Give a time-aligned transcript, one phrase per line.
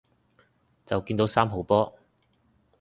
[0.83, 1.95] 就見到三號波